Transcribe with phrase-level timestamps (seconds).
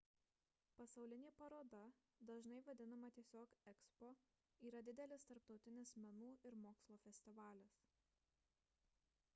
[0.77, 1.81] pasaulinė paroda
[2.29, 4.09] dažnai vadinama tiesiog ekspo
[4.69, 7.79] yra didelis tarptautinis menų ir mokslo festivalis